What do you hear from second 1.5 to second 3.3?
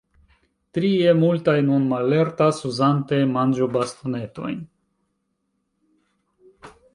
nun mallertas, uzante